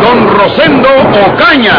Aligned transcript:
don 0.00 0.28
Rosendo 0.38 0.88
Ocaña. 1.32 1.76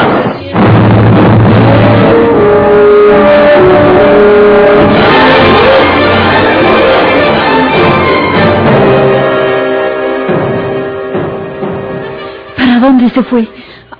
¿Para 12.58 12.80
dónde 12.80 13.10
se 13.10 13.24
fue? 13.24 13.48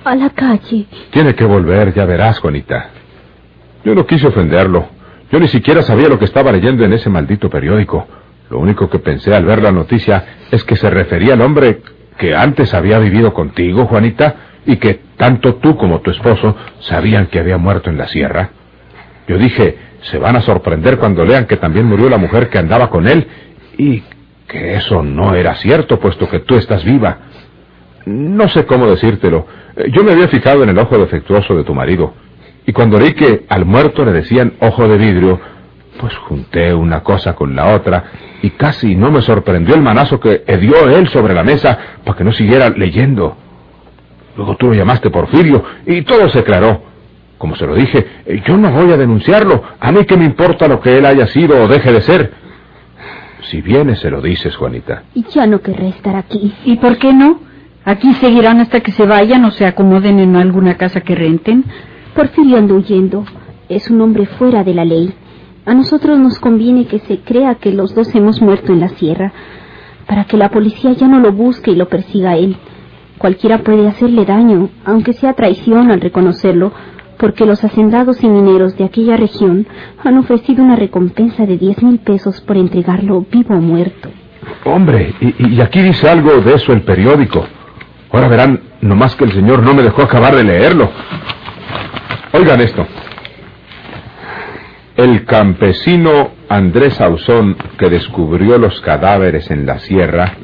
A 0.04 0.14
la 0.14 0.30
calle. 0.30 0.86
Tiene 1.10 1.34
que 1.34 1.44
volver, 1.44 1.92
ya 1.92 2.04
verás, 2.04 2.38
Juanita. 2.38 2.90
Yo 3.84 3.94
no 3.94 4.06
quise 4.06 4.28
ofenderlo. 4.28 4.88
Yo 5.30 5.40
ni 5.40 5.48
siquiera 5.48 5.82
sabía 5.82 6.08
lo 6.08 6.18
que 6.18 6.24
estaba 6.24 6.52
leyendo 6.52 6.84
en 6.84 6.92
ese 6.92 7.10
maldito 7.10 7.50
periódico. 7.50 8.06
Lo 8.50 8.60
único 8.60 8.88
que 8.88 9.00
pensé 9.00 9.34
al 9.34 9.44
ver 9.44 9.60
la 9.60 9.72
noticia 9.72 10.24
es 10.50 10.62
que 10.62 10.76
se 10.76 10.88
refería 10.88 11.34
al 11.34 11.40
hombre 11.40 11.82
que 12.18 12.34
antes 12.34 12.72
había 12.74 12.98
vivido 12.98 13.32
contigo, 13.32 13.86
Juanita, 13.86 14.34
y 14.66 14.76
que 14.76 15.00
tanto 15.16 15.56
tú 15.56 15.76
como 15.76 16.00
tu 16.00 16.10
esposo 16.10 16.56
sabían 16.80 17.26
que 17.26 17.38
había 17.38 17.58
muerto 17.58 17.90
en 17.90 17.98
la 17.98 18.08
sierra. 18.08 18.50
Yo 19.28 19.38
dije, 19.38 19.76
se 20.02 20.18
van 20.18 20.36
a 20.36 20.40
sorprender 20.40 20.98
cuando 20.98 21.24
lean 21.24 21.46
que 21.46 21.56
también 21.56 21.86
murió 21.86 22.08
la 22.08 22.18
mujer 22.18 22.48
que 22.48 22.58
andaba 22.58 22.90
con 22.90 23.08
él 23.08 23.26
y 23.78 24.02
que 24.46 24.74
eso 24.74 25.02
no 25.02 25.34
era 25.34 25.56
cierto, 25.56 25.98
puesto 25.98 26.28
que 26.28 26.40
tú 26.40 26.56
estás 26.56 26.84
viva. 26.84 27.18
No 28.06 28.48
sé 28.48 28.66
cómo 28.66 28.86
decírtelo. 28.86 29.46
Eh, 29.76 29.90
Yo 29.92 30.04
me 30.04 30.12
había 30.12 30.28
fijado 30.28 30.62
en 30.62 30.68
el 30.68 30.78
ojo 30.78 30.96
defectuoso 30.98 31.56
de 31.56 31.64
tu 31.64 31.74
marido. 31.74 32.14
Y 32.66 32.72
cuando 32.72 32.98
oí 32.98 33.12
que 33.14 33.44
al 33.48 33.64
muerto 33.64 34.04
le 34.04 34.12
decían 34.12 34.54
ojo 34.60 34.88
de 34.88 34.96
vidrio, 34.96 35.40
pues 35.98 36.14
junté 36.16 36.74
una 36.74 37.02
cosa 37.02 37.34
con 37.34 37.54
la 37.56 37.74
otra 37.74 38.04
y 38.42 38.50
casi 38.50 38.94
no 38.94 39.10
me 39.10 39.22
sorprendió 39.22 39.74
el 39.74 39.82
manazo 39.82 40.20
que 40.20 40.42
dio 40.60 40.88
él 40.88 41.08
sobre 41.08 41.34
la 41.34 41.42
mesa 41.42 41.78
para 42.04 42.16
que 42.16 42.24
no 42.24 42.32
siguiera 42.32 42.70
leyendo. 42.70 43.36
Luego 44.36 44.56
tú 44.56 44.68
lo 44.68 44.74
llamaste 44.74 45.10
Porfirio 45.10 45.64
y 45.86 46.02
todo 46.02 46.28
se 46.28 46.40
aclaró. 46.40 46.82
Como 47.38 47.56
se 47.56 47.66
lo 47.66 47.74
dije, 47.74 48.06
yo 48.46 48.56
no 48.56 48.70
voy 48.70 48.92
a 48.92 48.96
denunciarlo. 48.96 49.62
A 49.80 49.92
mí 49.92 50.04
qué 50.04 50.16
me 50.16 50.24
importa 50.24 50.68
lo 50.68 50.80
que 50.80 50.96
él 50.96 51.06
haya 51.06 51.26
sido 51.26 51.62
o 51.62 51.68
deje 51.68 51.92
de 51.92 52.00
ser. 52.00 52.32
Si 53.50 53.60
vienes 53.60 54.00
se 54.00 54.10
lo 54.10 54.20
dices, 54.20 54.56
Juanita. 54.56 55.04
Y 55.14 55.24
ya 55.24 55.46
no 55.46 55.60
querré 55.60 55.88
estar 55.88 56.16
aquí. 56.16 56.54
¿Y 56.64 56.76
por 56.76 56.98
qué 56.98 57.12
no? 57.12 57.40
Aquí 57.84 58.12
seguirán 58.14 58.60
hasta 58.60 58.80
que 58.80 58.90
se 58.90 59.06
vayan 59.06 59.44
o 59.44 59.50
se 59.50 59.66
acomoden 59.66 60.18
en 60.18 60.34
alguna 60.34 60.76
casa 60.76 61.02
que 61.02 61.14
renten. 61.14 61.64
Porfirio 62.14 62.56
anda 62.56 62.74
huyendo. 62.74 63.24
Es 63.68 63.90
un 63.90 64.00
hombre 64.00 64.26
fuera 64.26 64.64
de 64.64 64.74
la 64.74 64.84
ley. 64.84 65.14
A 65.66 65.74
nosotros 65.74 66.16
nos 66.18 66.38
conviene 66.38 66.86
que 66.86 67.00
se 67.00 67.18
crea 67.18 67.56
que 67.56 67.72
los 67.72 67.92
dos 67.92 68.14
hemos 68.14 68.40
muerto 68.40 68.72
en 68.72 68.78
la 68.78 68.88
sierra, 68.90 69.32
para 70.06 70.24
que 70.24 70.36
la 70.36 70.50
policía 70.50 70.92
ya 70.92 71.08
no 71.08 71.18
lo 71.18 71.32
busque 71.32 71.72
y 71.72 71.74
lo 71.74 71.88
persiga 71.88 72.36
él. 72.36 72.56
Cualquiera 73.18 73.58
puede 73.58 73.88
hacerle 73.88 74.24
daño, 74.24 74.68
aunque 74.84 75.12
sea 75.12 75.32
traición 75.32 75.90
al 75.90 76.00
reconocerlo, 76.00 76.72
porque 77.18 77.46
los 77.46 77.64
hacendados 77.64 78.22
y 78.22 78.28
mineros 78.28 78.76
de 78.76 78.84
aquella 78.84 79.16
región 79.16 79.66
han 80.04 80.18
ofrecido 80.18 80.62
una 80.62 80.76
recompensa 80.76 81.46
de 81.46 81.58
diez 81.58 81.82
mil 81.82 81.98
pesos 81.98 82.40
por 82.42 82.56
entregarlo 82.56 83.26
vivo 83.28 83.56
o 83.56 83.60
muerto. 83.60 84.08
Hombre, 84.64 85.14
y, 85.20 85.56
y 85.56 85.60
aquí 85.60 85.80
dice 85.80 86.08
algo 86.08 86.40
de 86.42 86.54
eso 86.54 86.72
el 86.72 86.82
periódico. 86.82 87.44
Ahora 88.12 88.28
verán, 88.28 88.60
nomás 88.82 89.16
que 89.16 89.24
el 89.24 89.32
señor 89.32 89.64
no 89.64 89.74
me 89.74 89.82
dejó 89.82 90.02
acabar 90.02 90.36
de 90.36 90.44
leerlo. 90.44 90.90
Oigan 92.32 92.60
esto. 92.60 92.86
El 94.96 95.26
campesino 95.26 96.30
Andrés 96.48 97.02
Ausón, 97.02 97.54
que 97.76 97.90
descubrió 97.90 98.56
los 98.56 98.80
cadáveres 98.80 99.50
en 99.50 99.66
la 99.66 99.78
sierra, 99.80 100.36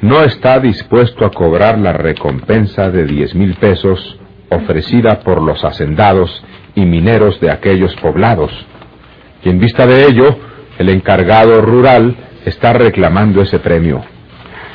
no 0.00 0.22
está 0.22 0.60
dispuesto 0.60 1.26
a 1.26 1.32
cobrar 1.32 1.76
la 1.76 1.92
recompensa 1.92 2.88
de 2.92 3.04
diez 3.04 3.34
mil 3.34 3.54
pesos 3.56 4.16
ofrecida 4.48 5.18
por 5.24 5.42
los 5.42 5.64
hacendados 5.64 6.30
y 6.76 6.86
mineros 6.86 7.40
de 7.40 7.50
aquellos 7.50 7.92
poblados. 7.96 8.52
Y 9.42 9.48
en 9.48 9.58
vista 9.58 9.88
de 9.88 10.06
ello, 10.06 10.36
el 10.78 10.88
encargado 10.88 11.60
rural 11.60 12.14
está 12.44 12.72
reclamando 12.72 13.42
ese 13.42 13.58
premio. 13.58 14.04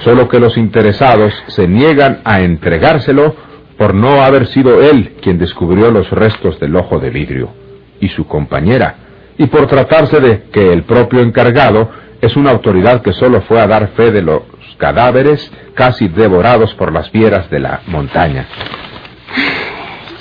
Solo 0.03 0.27
que 0.27 0.41
los 0.41 0.57
interesados 0.57 1.33
se 1.47 1.69
niegan 1.69 2.19
a 2.25 2.41
entregárselo 2.41 3.33
por 3.77 3.93
no 3.93 4.21
haber 4.21 4.47
sido 4.47 4.81
él 4.81 5.13
quien 5.21 5.37
descubrió 5.37 5.89
los 5.89 6.09
restos 6.11 6.59
del 6.59 6.75
ojo 6.75 6.99
de 6.99 7.11
vidrio, 7.11 7.53
y 8.01 8.09
su 8.09 8.27
compañera, 8.27 9.04
y 9.37 9.47
por 9.47 9.67
tratarse 9.67 10.19
de 10.19 10.43
que 10.51 10.71
el 10.71 10.83
propio 10.83 11.21
encargado 11.21 11.89
es 12.21 12.35
una 12.35 12.51
autoridad 12.51 13.01
que 13.01 13.13
solo 13.13 13.41
fue 13.41 13.59
a 13.61 13.67
dar 13.67 13.89
fe 13.89 14.11
de 14.11 14.21
los 14.21 14.41
cadáveres 14.77 15.51
casi 15.73 16.07
devorados 16.07 16.73
por 16.75 16.91
las 16.91 17.09
fieras 17.09 17.49
de 17.49 17.59
la 17.59 17.81
montaña. 17.87 18.47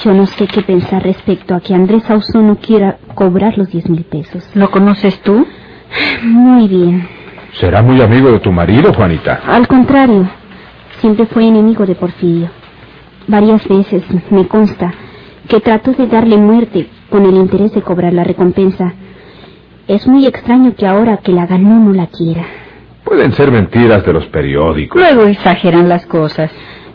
Yo 0.04 0.12
no 0.12 0.26
sé 0.26 0.46
qué 0.46 0.62
pensar 0.62 1.02
respecto 1.02 1.54
a 1.54 1.60
que 1.60 1.74
Andrés 1.74 2.08
Ausón 2.10 2.48
no 2.48 2.56
quiera 2.56 2.98
cobrar 3.14 3.56
los 3.56 3.70
diez 3.70 3.88
mil 3.88 4.04
pesos. 4.04 4.44
¿Lo 4.54 4.70
conoces 4.70 5.20
tú? 5.22 5.46
Muy 6.22 6.68
bien. 6.68 7.08
¿Será 7.54 7.82
muy 7.82 8.02
amigo 8.02 8.30
de 8.32 8.40
tu 8.40 8.52
marido, 8.52 8.92
Juanita? 8.92 9.40
Al 9.46 9.66
contrario, 9.66 10.28
siempre 11.00 11.26
fue 11.26 11.46
enemigo 11.46 11.86
de 11.86 11.94
Porfirio. 11.94 12.50
Varias 13.28 13.66
veces, 13.66 14.02
me 14.30 14.46
consta, 14.46 14.92
que 15.48 15.60
trató 15.60 15.92
de 15.92 16.06
darle 16.06 16.36
muerte 16.36 16.88
con 17.08 17.24
el 17.24 17.36
interés 17.36 17.72
de 17.72 17.80
cobrar 17.80 18.12
la 18.12 18.24
recompensa. 18.24 18.92
Es 19.86 20.06
muy 20.06 20.26
extraño 20.26 20.74
que 20.74 20.86
ahora 20.86 21.18
que 21.18 21.32
la 21.32 21.46
ganó 21.46 21.78
no 21.78 21.92
la 21.92 22.06
quiera. 22.06 22.44
Pueden 23.04 23.32
ser 23.32 23.50
mentiras 23.50 24.04
de 24.04 24.12
los 24.14 24.24
periódicos. 24.26 24.98
Luego 24.98 25.26
exageran 25.26 25.88
las 25.88 26.06
cosas. 26.06 26.50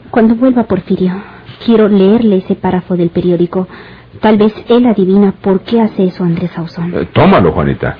Cuando 0.10 0.34
vuelva 0.36 0.64
Porfirio, 0.64 1.14
quiero 1.64 1.88
leerle 1.88 2.38
ese 2.38 2.56
párrafo 2.56 2.98
del 2.98 3.10
periódico. 3.10 3.68
Tal 4.22 4.38
vez 4.38 4.54
él 4.70 4.88
adivina 4.88 5.34
por 5.34 5.62
qué 5.62 5.82
hace 5.82 6.06
eso 6.06 6.24
Andrés 6.24 6.58
Ausón. 6.58 6.92
Eh, 6.96 7.08
tómalo, 7.14 7.52
Juanita. 7.52 7.96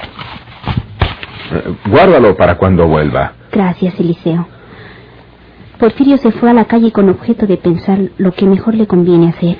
Eh, 1.52 1.76
guárdalo 1.88 2.36
para 2.36 2.58
cuando 2.58 2.88
vuelva. 2.88 3.34
Gracias, 3.52 4.00
Eliseo. 4.00 4.48
Porfirio 5.78 6.18
se 6.18 6.32
fue 6.32 6.50
a 6.50 6.54
la 6.54 6.66
calle 6.66 6.92
con 6.92 7.10
objeto 7.10 7.46
de 7.46 7.58
pensar 7.58 8.00
lo 8.18 8.32
que 8.34 8.48
mejor 8.48 8.74
le 8.74 8.88
conviene 8.88 9.30
hacer. 9.30 9.58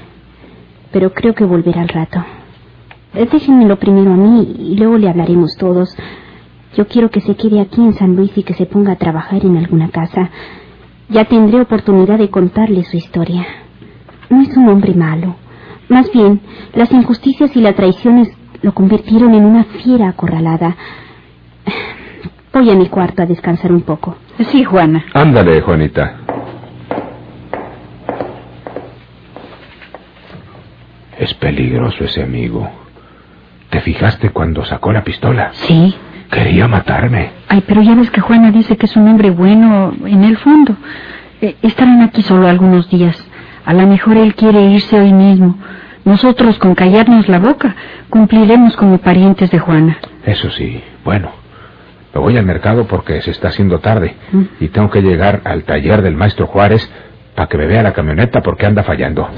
Pero 0.92 1.14
creo 1.14 1.36
que 1.36 1.46
volverá 1.46 1.82
al 1.82 1.88
rato. 1.88 2.26
Déjenmelo 3.14 3.78
primero 3.78 4.14
a 4.14 4.18
mí 4.18 4.56
y 4.60 4.78
luego 4.78 4.98
le 4.98 5.10
hablaremos 5.10 5.56
todos. 5.58 5.96
Yo 6.76 6.88
quiero 6.88 7.10
que 7.10 7.22
se 7.22 7.36
quede 7.36 7.60
aquí 7.60 7.82
en 7.82 7.94
San 7.94 8.16
Luis 8.16 8.38
y 8.38 8.44
que 8.44 8.54
se 8.54 8.66
ponga 8.66 8.94
a 8.94 8.98
trabajar 8.98 9.44
en 9.46 9.58
alguna 9.58 9.90
casa. 9.90 10.30
Ya 11.10 11.26
tendré 11.26 11.60
oportunidad 11.60 12.20
de 12.20 12.30
contarle 12.30 12.84
su 12.84 12.98
historia. 12.98 13.46
No 14.30 14.42
es 14.42 14.56
un 14.56 14.70
hombre 14.70 14.94
malo. 14.94 15.36
Más 15.90 16.12
bien, 16.12 16.42
las 16.76 16.92
injusticias 16.92 17.56
y 17.56 17.62
las 17.62 17.76
traiciones 17.76 18.30
lo 18.62 18.74
convirtieron 18.74 19.34
en 19.34 19.46
una 19.46 19.64
fiera 19.64 20.10
acorralada. 20.10 20.78
Voy 22.54 22.70
a 22.70 22.76
mi 22.76 22.88
cuarto 22.88 23.24
a 23.24 23.26
descansar 23.26 23.72
un 23.72 23.82
poco. 23.82 24.16
Sí, 24.52 24.64
Juana. 24.64 25.04
Ándale, 25.14 25.62
Juanita. 25.62 26.18
Es 31.18 31.34
peligroso 31.34 32.04
ese 32.04 32.22
amigo. 32.22 32.70
¿Te 33.70 33.82
fijaste 33.82 34.30
cuando 34.32 34.66
sacó 34.66 34.92
la 34.92 35.04
pistola? 35.04 35.52
Sí. 35.54 35.96
Quería 36.32 36.68
matarme. 36.68 37.32
Ay, 37.48 37.64
pero 37.68 37.82
ya 37.82 37.96
ves 37.96 38.12
que 38.12 38.22
Juana 38.22 38.52
dice 38.52 38.78
que 38.78 38.86
es 38.86 38.96
un 38.96 39.08
hombre 39.08 39.30
bueno 39.32 39.94
en 40.06 40.24
el 40.24 40.38
fondo. 40.38 40.76
Eh, 41.42 41.56
estarán 41.62 42.02
aquí 42.02 42.22
solo 42.22 42.48
algunos 42.48 42.90
días. 42.90 43.18
A 43.66 43.74
lo 43.74 43.88
mejor 43.88 44.18
él 44.18 44.36
quiere 44.36 44.62
irse 44.66 45.00
hoy 45.00 45.12
mismo. 45.14 45.58
Nosotros, 46.06 46.58
con 46.58 46.76
callarnos 46.76 47.28
la 47.30 47.40
boca, 47.40 47.76
cumpliremos 48.10 48.76
como 48.76 48.98
parientes 49.00 49.50
de 49.52 49.60
Juana. 49.60 49.98
Eso 50.26 50.50
sí, 50.52 50.84
bueno. 51.04 51.32
Me 52.14 52.20
voy 52.22 52.38
al 52.38 52.46
mercado 52.46 52.86
porque 52.88 53.22
se 53.22 53.32
está 53.32 53.50
haciendo 53.50 53.80
tarde 53.80 54.16
Mm. 54.32 54.42
y 54.60 54.68
tengo 54.70 54.90
que 54.90 55.02
llegar 55.02 55.42
al 55.46 55.64
taller 55.64 56.02
del 56.02 56.16
maestro 56.16 56.48
Juárez 56.48 56.90
para 57.36 57.48
que 57.48 57.58
me 57.58 57.68
vea 57.68 57.84
la 57.84 57.94
camioneta 57.94 58.42
porque 58.42 58.66
anda 58.66 58.84
fallando. 58.84 59.30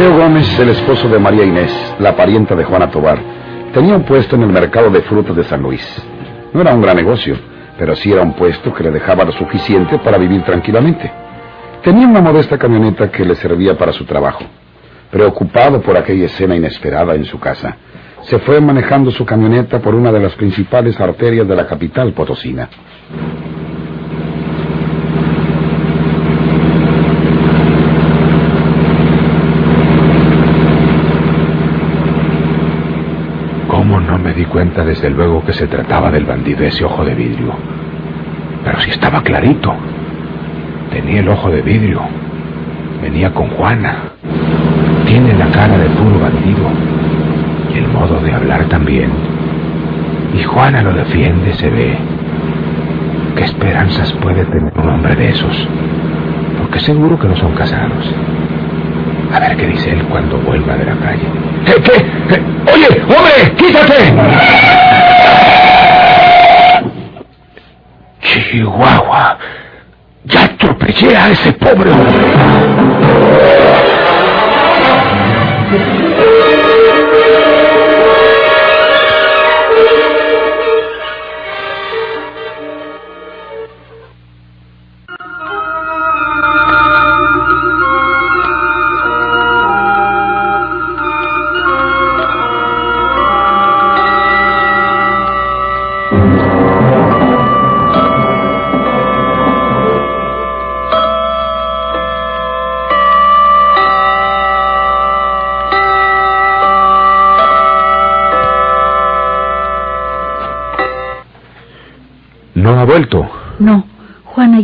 Eliseo 0.00 0.18
Gómez, 0.18 0.58
el 0.58 0.70
esposo 0.70 1.10
de 1.10 1.18
María 1.18 1.44
Inés, 1.44 1.94
la 1.98 2.16
parienta 2.16 2.54
de 2.56 2.64
Juana 2.64 2.90
Tobar, 2.90 3.18
tenía 3.74 3.94
un 3.96 4.04
puesto 4.04 4.34
en 4.34 4.44
el 4.44 4.48
mercado 4.48 4.88
de 4.88 5.02
frutas 5.02 5.36
de 5.36 5.44
San 5.44 5.60
Luis. 5.60 5.84
No 6.54 6.62
era 6.62 6.72
un 6.72 6.80
gran 6.80 6.96
negocio, 6.96 7.36
pero 7.78 7.94
sí 7.94 8.10
era 8.10 8.22
un 8.22 8.32
puesto 8.32 8.72
que 8.72 8.84
le 8.84 8.92
dejaba 8.92 9.24
lo 9.24 9.32
suficiente 9.32 9.98
para 9.98 10.16
vivir 10.16 10.42
tranquilamente. 10.42 11.12
Tenía 11.82 12.06
una 12.06 12.22
modesta 12.22 12.56
camioneta 12.56 13.10
que 13.10 13.26
le 13.26 13.34
servía 13.34 13.76
para 13.76 13.92
su 13.92 14.06
trabajo. 14.06 14.42
Preocupado 15.10 15.82
por 15.82 15.98
aquella 15.98 16.24
escena 16.24 16.56
inesperada 16.56 17.14
en 17.14 17.26
su 17.26 17.38
casa, 17.38 17.76
se 18.22 18.38
fue 18.38 18.58
manejando 18.58 19.10
su 19.10 19.26
camioneta 19.26 19.80
por 19.80 19.94
una 19.94 20.10
de 20.10 20.20
las 20.20 20.34
principales 20.34 20.98
arterias 20.98 21.46
de 21.46 21.56
la 21.56 21.66
capital 21.66 22.14
potosina. 22.14 22.70
¿Cómo 33.70 34.00
no 34.00 34.18
me 34.30 34.36
di 34.36 34.44
cuenta 34.44 34.84
desde 34.84 35.10
luego 35.10 35.44
que 35.44 35.52
se 35.52 35.66
trataba 35.66 36.08
del 36.08 36.24
bandido 36.24 36.64
ese 36.64 36.84
ojo 36.84 37.04
de 37.04 37.16
vidrio? 37.16 37.52
Pero 38.64 38.80
si 38.80 38.90
estaba 38.90 39.22
clarito. 39.24 39.74
Tenía 40.92 41.18
el 41.18 41.28
ojo 41.28 41.50
de 41.50 41.60
vidrio. 41.62 42.00
Venía 43.02 43.34
con 43.34 43.48
Juana. 43.48 44.12
Tiene 45.04 45.36
la 45.36 45.46
cara 45.46 45.76
de 45.76 45.88
puro 45.88 46.20
bandido. 46.20 46.70
Y 47.74 47.78
el 47.78 47.88
modo 47.88 48.20
de 48.20 48.32
hablar 48.32 48.66
también. 48.66 49.10
Y 50.38 50.44
Juana 50.44 50.80
lo 50.82 50.92
defiende, 50.92 51.52
se 51.54 51.68
ve. 51.68 51.98
¿Qué 53.34 53.42
esperanzas 53.42 54.12
puede 54.12 54.44
tener 54.44 54.72
un 54.76 54.88
hombre 54.90 55.16
de 55.16 55.30
esos? 55.30 55.68
Porque 56.56 56.78
seguro 56.78 57.18
que 57.18 57.26
no 57.26 57.36
son 57.36 57.52
casados. 57.54 58.14
A 59.32 59.38
ver 59.40 59.56
qué 59.56 59.66
dice 59.66 59.90
él 59.90 60.02
cuando 60.04 60.36
vuelva 60.38 60.76
de 60.76 60.84
la 60.84 60.96
calle. 60.96 61.26
¿Qué? 61.66 61.74
¿Qué? 61.82 62.42
¡Oye, 62.72 63.02
hombre! 63.02 63.54
¡Quítate! 63.56 64.14
Chihuahua. 68.22 69.38
Ya 70.24 70.44
atropellé 70.44 71.16
a 71.16 71.30
ese 71.30 71.52
pobre 71.52 71.90
hombre. 71.90 72.24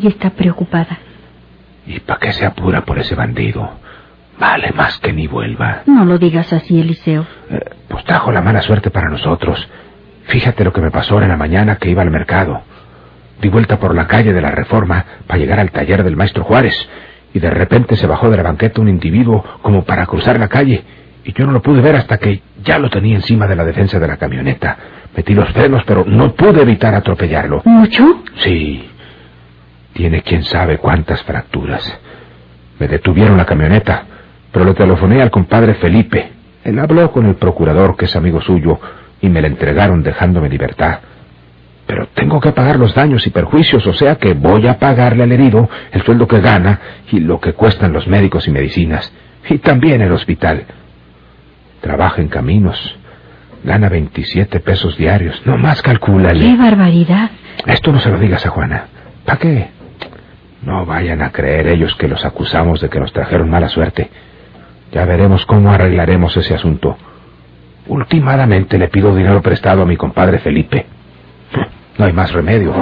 Ya 0.01 0.09
está 0.09 0.31
preocupada. 0.31 0.99
¿Y 1.87 2.01
para 2.01 2.19
qué 2.19 2.33
se 2.33 2.45
apura 2.45 2.85
por 2.85 2.99
ese 2.99 3.15
bandido? 3.15 3.71
Vale 4.39 4.73
más 4.73 4.99
que 4.99 5.13
ni 5.13 5.27
vuelva. 5.27 5.83
No 5.87 6.05
lo 6.05 6.19
digas 6.19 6.53
así, 6.53 6.79
Eliseo. 6.81 7.27
Eh, 7.51 7.61
pues 7.89 8.05
trajo 8.05 8.33
la 8.33 8.43
mala 8.43 8.61
suerte 8.63 8.91
para 8.91 9.09
nosotros. 9.09 9.67
Fíjate 10.27 10.65
lo 10.65 10.73
que 10.73 10.81
me 10.81 10.91
pasó 10.91 11.21
en 11.23 11.29
la 11.29 11.37
mañana 11.37 11.77
que 11.77 11.91
iba 11.91 12.03
al 12.03 12.11
mercado. 12.11 12.61
Di 13.41 13.49
vuelta 13.49 13.79
por 13.79 13.95
la 13.95 14.07
calle 14.07 14.33
de 14.33 14.41
la 14.41 14.51
Reforma 14.51 15.05
para 15.27 15.39
llegar 15.39 15.61
al 15.61 15.71
taller 15.71 16.03
del 16.03 16.17
maestro 16.17 16.45
Juárez 16.45 16.75
y 17.33 17.39
de 17.39 17.51
repente 17.51 17.97
se 17.97 18.07
bajó 18.07 18.31
de 18.31 18.37
la 18.39 18.43
banqueta 18.43 18.81
un 18.81 18.89
individuo 18.89 19.45
como 19.63 19.85
para 19.85 20.07
cruzar 20.07 20.39
la 20.39 20.49
calle 20.49 20.83
y 21.25 21.33
yo 21.33 21.45
no 21.47 21.53
lo 21.53 21.63
pude 21.63 21.81
ver 21.81 21.97
hasta 21.97 22.19
que 22.19 22.41
ya 22.65 22.79
lo 22.79 22.89
tenía 22.89 23.17
encima 23.17 23.47
de 23.47 23.57
la 23.57 23.65
defensa 23.65 23.99
de 23.99 24.09
la 24.09 24.17
camioneta. 24.17 24.77
Metí 25.17 25.35
los 25.35 25.49
frenos, 25.51 25.83
pero 25.87 26.05
no 26.07 26.33
pude 26.35 26.63
evitar 26.63 26.95
atropellarlo. 26.95 27.63
¿Mucho? 27.65 28.23
Sí. 28.37 28.91
Tiene 29.97 30.21
quién 30.21 30.45
sabe 30.45 30.77
cuántas 30.77 31.23
fracturas. 31.23 31.83
Me 32.79 32.87
detuvieron 32.87 33.39
la 33.39 33.47
camioneta, 33.47 34.05
pero 34.53 34.67
le 34.67 34.75
telefoné 34.75 35.23
al 35.23 35.31
compadre 35.31 35.73
Felipe. 35.77 36.33
Él 36.65 36.79
habló 36.79 37.11
con 37.11 37.25
el 37.25 37.37
procurador, 37.37 37.97
que 37.97 38.05
es 38.05 38.15
amigo 38.15 38.43
suyo, 38.43 38.79
y 39.23 39.31
me 39.31 39.41
la 39.41 39.47
entregaron 39.47 40.03
dejándome 40.03 40.51
libertad. 40.51 40.99
Pero 41.87 42.09
tengo 42.13 42.43
que 42.43 42.53
pagar 42.53 42.79
los 42.79 42.95
daños 42.95 43.27
y 43.27 43.31
perjuicios, 43.31 43.87
o 43.87 43.95
sea 43.95 44.17
que 44.17 44.35
voy 44.35 44.67
a 44.67 44.79
pagarle 44.79 45.23
al 45.23 45.33
herido 45.33 45.67
el 45.93 46.03
sueldo 46.03 46.29
que 46.29 46.41
gana 46.41 46.79
y 47.11 47.21
lo 47.21 47.41
que 47.41 47.55
cuestan 47.55 47.95
los 47.95 48.07
médicos 48.07 48.47
y 48.47 48.51
medicinas, 48.51 49.11
y 49.49 49.57
también 49.59 50.03
el 50.03 50.13
hospital. 50.13 50.67
Trabaja 51.81 52.21
en 52.21 52.29
caminos, 52.29 52.99
gana 53.65 53.89
27 53.89 54.61
pesos 54.61 54.99
diarios, 54.99 55.41
no 55.47 55.57
más 55.57 55.81
calcúlale. 55.81 56.45
¡Qué 56.45 56.57
barbaridad! 56.59 57.31
Esto 57.65 57.93
no 57.93 58.01
se 58.01 58.11
lo 58.11 58.19
digas 58.19 58.45
a 58.45 58.51
Juana. 58.51 58.89
¿Para 59.25 59.39
qué? 59.39 59.76
No 60.63 60.85
vayan 60.85 61.23
a 61.23 61.31
creer 61.31 61.69
ellos 61.69 61.95
que 61.97 62.09
los 62.09 62.25
acusamos 62.25 62.81
de 62.81 62.89
que 62.89 63.01
nos 63.01 63.13
trajeron 63.13 63.51
mala 63.51 63.69
suerte. 63.69 64.11
Ya 64.93 65.05
veremos 65.05 65.45
cómo 65.47 65.71
arreglaremos 65.71 66.37
ese 66.37 66.55
asunto. 66.55 66.97
Últimamente 67.87 68.79
le 68.79 68.89
pido 68.89 69.15
dinero 69.15 69.43
prestado 69.43 69.83
a 69.83 69.87
mi 69.87 69.97
compadre 69.97 70.39
Felipe. 70.39 70.87
No 71.99 72.05
hay 72.05 72.13
más 72.13 72.33
remedio. 72.33 72.73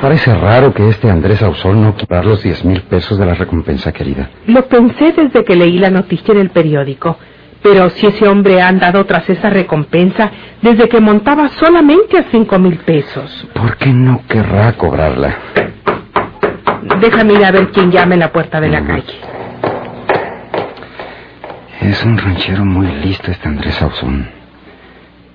Parece 0.00 0.34
raro 0.34 0.72
que 0.72 0.88
este 0.88 1.10
Andrés 1.10 1.42
Ausol 1.42 1.80
no 1.80 1.94
quitar 1.94 2.24
los 2.24 2.42
diez 2.42 2.64
mil 2.64 2.80
pesos 2.82 3.18
de 3.18 3.26
la 3.26 3.34
recompensa 3.34 3.92
querida? 3.92 4.30
Lo 4.46 4.66
pensé 4.66 5.12
desde 5.12 5.44
que 5.44 5.56
leí 5.56 5.78
la 5.78 5.90
noticia 5.90 6.32
en 6.32 6.40
el 6.40 6.50
periódico. 6.50 7.16
Pero 7.62 7.90
si 7.90 8.06
ese 8.06 8.26
hombre 8.26 8.62
ha 8.62 8.68
andado 8.68 9.04
tras 9.04 9.28
esa 9.28 9.50
recompensa 9.50 10.30
desde 10.62 10.88
que 10.88 10.98
montaba 10.98 11.48
solamente 11.48 12.18
a 12.18 12.24
cinco 12.30 12.58
mil 12.58 12.78
pesos. 12.78 13.46
¿Por 13.52 13.76
qué 13.76 13.92
no 13.92 14.22
querrá 14.26 14.72
cobrarla? 14.72 15.36
Déjame 17.00 17.34
ir 17.34 17.44
a 17.44 17.50
ver 17.50 17.68
quién 17.70 17.90
llama 17.90 18.14
en 18.14 18.20
la 18.20 18.32
puerta 18.32 18.60
de 18.60 18.68
la 18.70 18.82
calle. 18.82 19.14
Es 21.82 22.02
un 22.04 22.16
ranchero 22.16 22.64
muy 22.64 22.86
listo 22.86 23.30
este 23.30 23.48
Andrés 23.48 23.80
Ausón. 23.82 24.28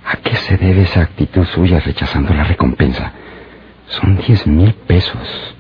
¿A 0.08 0.18
qué 0.18 0.36
se 0.36 0.58
debe 0.58 0.82
esa 0.84 1.02
actitud 1.02 1.46
suya 1.46 1.80
rechazando 1.80 2.34
la 2.34 2.44
recompensa? 2.44 3.12
Son 3.88 4.18
diez 4.18 4.46
mil 4.48 4.74
pesos. 4.74 5.56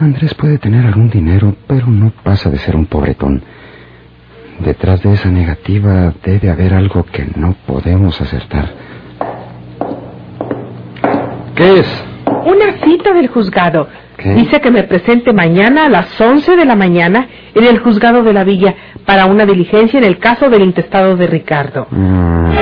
Andrés 0.00 0.34
puede 0.34 0.58
tener 0.58 0.84
algún 0.86 1.08
dinero, 1.08 1.54
pero 1.66 1.86
no 1.86 2.10
pasa 2.22 2.50
de 2.50 2.58
ser 2.58 2.76
un 2.76 2.86
pobretón. 2.86 3.42
Detrás 4.60 5.02
de 5.02 5.12
esa 5.12 5.30
negativa 5.30 6.12
debe 6.24 6.50
haber 6.50 6.74
algo 6.74 7.04
que 7.04 7.26
no 7.36 7.54
podemos 7.66 8.20
acertar. 8.20 8.70
¿Qué 11.54 11.80
es? 11.80 12.04
Una 12.26 12.84
cita 12.84 13.12
del 13.12 13.28
juzgado. 13.28 13.88
¿Qué? 14.16 14.34
Dice 14.34 14.60
que 14.60 14.70
me 14.70 14.84
presente 14.84 15.32
mañana 15.32 15.86
a 15.86 15.88
las 15.88 16.20
11 16.20 16.56
de 16.56 16.64
la 16.64 16.76
mañana 16.76 17.28
en 17.54 17.64
el 17.64 17.78
juzgado 17.78 18.22
de 18.22 18.32
la 18.32 18.44
villa 18.44 18.74
para 19.06 19.26
una 19.26 19.44
diligencia 19.44 19.98
en 19.98 20.04
el 20.04 20.18
caso 20.18 20.48
del 20.50 20.62
intestado 20.62 21.16
de 21.16 21.26
Ricardo. 21.26 21.86
Mm, 21.90 22.54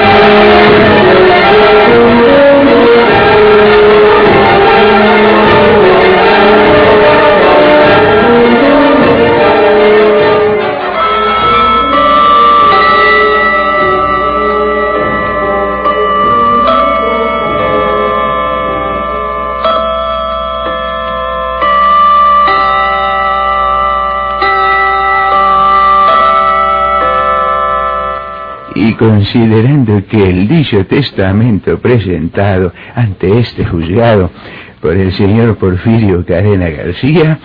considerando 29.02 30.06
que 30.06 30.30
el 30.30 30.46
dicho 30.46 30.86
testamento 30.86 31.76
presentado 31.78 32.72
ante 32.94 33.36
este 33.40 33.64
juzgado 33.64 34.30
por 34.80 34.92
el 34.96 35.12
señor 35.14 35.56
Porfirio 35.56 36.24
Cadena 36.24 36.68
García 36.68 37.36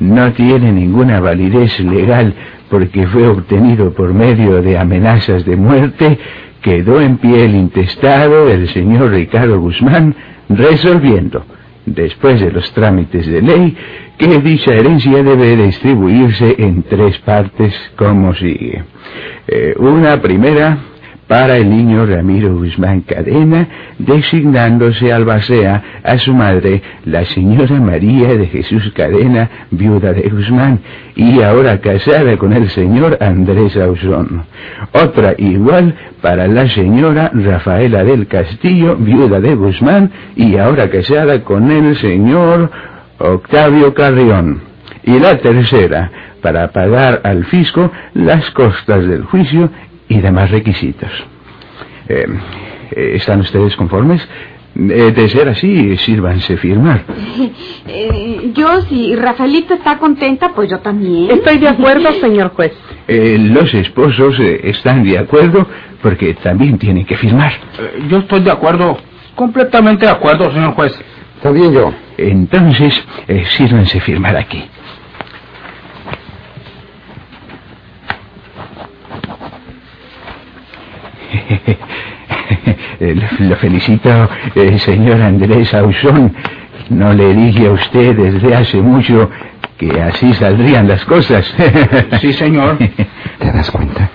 no 0.00 0.30
tiene 0.34 0.70
ninguna 0.70 1.18
validez 1.18 1.80
legal 1.80 2.34
porque 2.68 3.06
fue 3.06 3.26
obtenido 3.26 3.94
por 3.94 4.12
medio 4.12 4.60
de 4.60 4.76
amenazas 4.76 5.46
de 5.46 5.56
muerte, 5.56 6.18
quedó 6.60 7.00
en 7.00 7.16
pie 7.16 7.46
el 7.46 7.54
intestado 7.54 8.44
del 8.44 8.68
señor 8.68 9.10
Ricardo 9.12 9.58
Guzmán 9.58 10.14
resolviendo 10.50 11.42
después 11.86 12.38
de 12.38 12.52
los 12.52 12.70
trámites 12.74 13.26
de 13.26 13.40
ley, 13.40 13.74
que 14.18 14.40
dicha 14.40 14.74
herencia 14.74 15.22
debe 15.22 15.56
distribuirse 15.56 16.56
en 16.58 16.82
tres 16.82 17.16
partes 17.20 17.72
como 17.96 18.34
sigue. 18.34 18.84
Eh, 19.46 19.74
una 19.78 20.20
primera 20.20 20.76
para 21.28 21.58
el 21.58 21.68
niño 21.68 22.06
Ramiro 22.06 22.54
Guzmán 22.54 23.02
Cadena, 23.02 23.68
designándose 23.98 25.12
albacea 25.12 26.00
a 26.02 26.16
su 26.18 26.32
madre, 26.34 26.82
la 27.04 27.24
señora 27.26 27.78
María 27.80 28.34
de 28.34 28.46
Jesús 28.46 28.90
Cadena, 28.94 29.48
viuda 29.70 30.14
de 30.14 30.28
Guzmán, 30.30 30.80
y 31.14 31.42
ahora 31.42 31.80
casada 31.80 32.36
con 32.38 32.54
el 32.54 32.70
señor 32.70 33.18
Andrés 33.20 33.76
Ausón. 33.76 34.44
Otra 34.92 35.34
igual 35.36 35.94
para 36.22 36.48
la 36.48 36.66
señora 36.68 37.30
Rafaela 37.34 38.02
del 38.04 38.26
Castillo, 38.26 38.96
viuda 38.96 39.38
de 39.40 39.54
Guzmán, 39.54 40.10
y 40.34 40.56
ahora 40.56 40.88
casada 40.88 41.44
con 41.44 41.70
el 41.70 41.94
señor 41.98 42.70
Octavio 43.18 43.92
Carrión. 43.92 44.62
Y 45.02 45.18
la 45.18 45.36
tercera, 45.38 46.10
para 46.42 46.68
pagar 46.68 47.20
al 47.24 47.44
fisco 47.46 47.90
las 48.14 48.50
costas 48.52 49.06
del 49.06 49.24
juicio 49.24 49.70
y 50.08 50.20
demás 50.20 50.50
requisitos. 50.50 51.10
Eh, 52.08 52.26
eh, 52.92 53.12
¿Están 53.16 53.40
ustedes 53.40 53.76
conformes? 53.76 54.26
Eh, 54.76 55.12
de 55.14 55.28
ser 55.28 55.48
así, 55.48 55.96
sírvanse 55.98 56.56
firmar. 56.56 57.04
Eh, 57.90 58.52
yo, 58.54 58.82
si 58.82 59.16
Rafaelita 59.16 59.74
está 59.74 59.98
contenta, 59.98 60.52
pues 60.54 60.68
yo 60.70 60.78
también. 60.80 61.30
Estoy 61.30 61.56
de 61.56 61.68
acuerdo, 61.68 62.12
señor 62.20 62.50
juez. 62.50 62.72
Eh, 63.08 63.38
los 63.38 63.72
esposos 63.72 64.38
eh, 64.38 64.60
están 64.64 65.04
de 65.04 65.18
acuerdo 65.18 65.66
porque 66.02 66.34
también 66.34 66.78
tienen 66.78 67.06
que 67.06 67.16
firmar. 67.16 67.52
Eh, 67.78 68.04
yo 68.08 68.18
estoy 68.18 68.42
de 68.42 68.50
acuerdo, 68.50 68.98
completamente 69.34 70.04
de 70.04 70.12
acuerdo, 70.12 70.52
señor 70.52 70.74
juez. 70.74 70.92
También 71.42 71.72
yo. 71.72 71.92
Entonces, 72.18 73.02
eh, 73.26 73.44
sírvanse 73.56 74.00
firmar 74.00 74.36
aquí. 74.36 74.62
Eh, 81.32 81.57
lo, 83.40 83.56
felicito, 83.56 84.28
eh, 84.54 84.78
señor 84.78 85.20
Andrés 85.20 85.74
Ausón. 85.74 86.34
No 86.90 87.12
le 87.12 87.34
dije 87.34 87.66
a 87.66 87.72
usted 87.72 88.16
desde 88.16 88.54
hace 88.54 88.80
mucho 88.80 89.30
que 89.76 90.00
así 90.00 90.32
saldrían 90.34 90.88
las 90.88 91.04
cosas. 91.04 91.54
Sí, 92.20 92.32
señor. 92.32 92.78
¿Te 93.38 93.52
das 93.52 93.70
cuenta? 93.70 94.10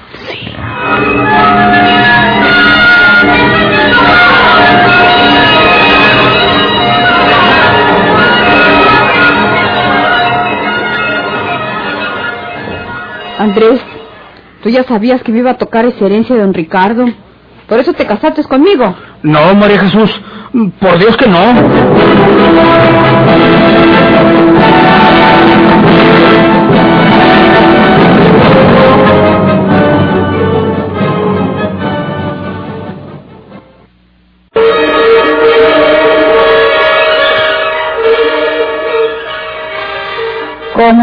Andrés, 13.40 13.82
tú 14.62 14.70
ya 14.70 14.84
sabías 14.84 15.22
que 15.22 15.32
me 15.32 15.40
iba 15.40 15.52
a 15.52 15.58
tocar 15.58 15.86
esa 15.86 16.06
herencia 16.06 16.36
de 16.36 16.42
don 16.42 16.54
Ricardo. 16.54 17.06
Por 17.74 17.80
eso 17.80 17.92
te 17.92 18.06
casaste 18.06 18.44
conmigo. 18.44 18.96
No, 19.24 19.56
María 19.56 19.80
Jesús, 19.80 20.22
por 20.80 21.00
Dios 21.00 21.18
que 21.18 21.26
no. 21.28 21.56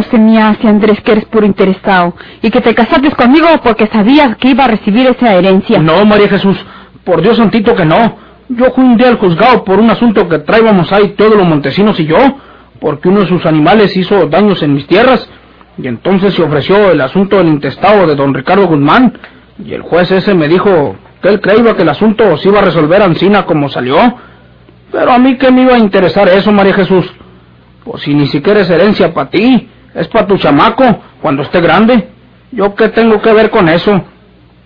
¿Cómo 0.00 0.12
se 0.12 0.19
me 0.19 0.40
hace, 0.40 0.66
Andrés, 0.66 0.99
que 1.02 1.12
eres 1.12 1.26
puro 1.26 1.45
interesado? 1.45 2.14
Y 2.40 2.50
que 2.50 2.62
te 2.62 2.75
casaste 2.75 3.11
conmigo 3.11 3.49
porque 3.62 3.87
sabías 3.88 4.35
que 4.38 4.49
iba 4.49 4.64
a 4.64 4.69
recibir 4.69 5.07
esa 5.07 5.35
herencia. 5.35 5.78
No, 5.78 6.07
María 6.07 6.26
Jesús, 6.26 6.57
por 7.04 7.21
Dios 7.21 7.37
santito 7.37 7.75
que 7.75 7.85
no. 7.85 8.16
Yo 8.49 8.71
fui 8.75 8.83
un 8.83 8.97
día 8.97 9.09
al 9.09 9.19
juzgado 9.19 9.62
por 9.62 9.78
un 9.78 9.90
asunto 9.90 10.26
que 10.26 10.38
traíamos 10.38 10.90
ahí 10.90 11.09
todos 11.19 11.37
los 11.37 11.47
montesinos 11.47 12.00
y 12.00 12.07
yo, 12.07 12.16
porque 12.80 13.11
uno 13.11 13.21
de 13.21 13.26
sus 13.26 13.45
animales 13.45 13.95
hizo 13.95 14.26
daños 14.26 14.62
en 14.62 14.73
mis 14.73 14.87
tierras, 14.87 15.28
y 15.76 15.87
entonces 15.87 16.33
se 16.33 16.42
ofreció 16.42 16.92
el 16.92 17.00
asunto 17.02 17.37
del 17.37 17.49
intestado 17.49 18.07
de 18.07 18.14
don 18.14 18.33
Ricardo 18.33 18.69
Guzmán, 18.69 19.19
y 19.62 19.75
el 19.75 19.83
juez 19.83 20.11
ese 20.12 20.33
me 20.33 20.49
dijo 20.49 20.97
que 21.21 21.28
él 21.28 21.42
creía 21.42 21.75
que 21.75 21.83
el 21.83 21.90
asunto 21.90 22.38
se 22.38 22.49
iba 22.49 22.61
a 22.61 22.64
resolver 22.64 23.02
ansina 23.02 23.45
como 23.45 23.69
salió. 23.69 23.99
Pero 24.90 25.12
a 25.12 25.19
mí 25.19 25.37
qué 25.37 25.50
me 25.50 25.62
iba 25.62 25.75
a 25.75 25.78
interesar 25.78 26.26
eso, 26.30 26.50
María 26.52 26.73
Jesús. 26.73 27.07
Pues 27.85 28.02
si 28.02 28.14
ni 28.14 28.28
siquiera 28.28 28.61
es 28.61 28.71
herencia 28.71 29.12
para 29.12 29.30
ti, 29.30 29.69
es 29.94 30.09
para 30.09 30.26
tu 30.26 30.37
chamaco 30.38 30.85
cuando 31.20 31.42
esté 31.42 31.61
grande. 31.61 32.09
¿Yo 32.52 32.75
qué 32.75 32.88
tengo 32.88 33.20
que 33.20 33.32
ver 33.32 33.50
con 33.50 33.68
eso? 33.68 34.02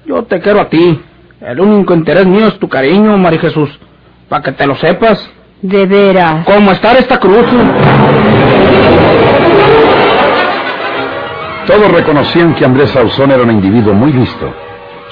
Yo 0.07 0.23
te 0.25 0.41
quiero 0.41 0.61
a 0.61 0.69
ti. 0.69 1.01
El 1.41 1.61
único 1.61 1.95
interés 1.95 2.27
mío 2.27 2.47
es 2.49 2.59
tu 2.59 2.69
cariño, 2.69 3.17
María 3.19 3.41
Jesús. 3.41 3.71
Para 4.29 4.43
que 4.43 4.53
te 4.53 4.67
lo 4.67 4.75
sepas. 4.77 5.31
De 5.61 5.87
veras. 5.87 6.45
Como 6.45 6.73
estar 6.73 6.97
esta 6.97 7.19
cruz. 7.19 7.47
Todos 11.67 11.93
reconocían 11.93 12.55
que 12.55 12.65
Andrés 12.65 12.91
Sauzón 12.91 13.31
era 13.31 13.43
un 13.43 13.51
individuo 13.51 13.95
muy 13.95 14.13
listo. 14.13 14.53